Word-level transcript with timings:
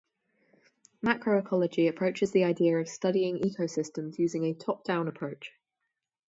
Macroecology 1.05 1.87
approaches 1.87 2.31
the 2.31 2.43
idea 2.45 2.79
of 2.79 2.89
studying 2.89 3.37
ecosystems 3.37 4.17
using 4.17 4.45
a 4.45 4.55
"top 4.55 4.83
down" 4.83 5.07
approach. 5.07 5.51